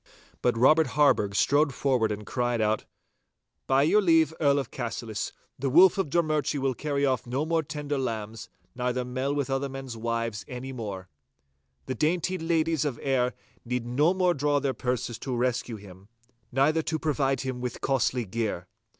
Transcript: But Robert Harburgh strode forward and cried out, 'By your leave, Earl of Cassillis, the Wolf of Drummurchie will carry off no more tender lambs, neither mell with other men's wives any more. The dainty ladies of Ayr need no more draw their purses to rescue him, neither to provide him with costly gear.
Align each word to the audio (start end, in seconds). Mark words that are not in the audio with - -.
But 0.41 0.57
Robert 0.57 0.87
Harburgh 0.97 1.35
strode 1.35 1.75
forward 1.75 2.11
and 2.11 2.25
cried 2.25 2.59
out, 2.59 2.85
'By 3.67 3.83
your 3.83 4.01
leave, 4.01 4.33
Earl 4.39 4.57
of 4.57 4.71
Cassillis, 4.71 5.31
the 5.59 5.69
Wolf 5.69 5.99
of 5.99 6.09
Drummurchie 6.09 6.57
will 6.57 6.73
carry 6.73 7.05
off 7.05 7.27
no 7.27 7.45
more 7.45 7.61
tender 7.61 7.99
lambs, 7.99 8.49
neither 8.73 9.05
mell 9.05 9.31
with 9.35 9.47
other 9.47 9.69
men's 9.69 9.95
wives 9.95 10.43
any 10.47 10.71
more. 10.73 11.07
The 11.85 11.93
dainty 11.93 12.39
ladies 12.39 12.83
of 12.83 12.97
Ayr 13.03 13.35
need 13.63 13.85
no 13.85 14.15
more 14.15 14.33
draw 14.33 14.59
their 14.59 14.73
purses 14.73 15.19
to 15.19 15.35
rescue 15.35 15.75
him, 15.75 16.07
neither 16.51 16.81
to 16.81 16.97
provide 16.97 17.41
him 17.41 17.61
with 17.61 17.79
costly 17.79 18.25
gear. 18.25 18.65